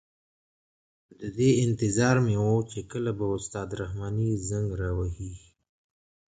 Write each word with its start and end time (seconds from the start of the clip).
د 1.19 1.21
دې 1.37 1.49
انتظار 1.65 2.15
مې 2.25 2.35
وه 2.43 2.57
چې 2.71 2.79
کله 2.91 3.11
به 3.17 3.25
استاد 3.37 3.69
رحماني 3.81 4.29
زنګ 4.49 4.69
را 4.81 4.91
وهي. 4.97 5.33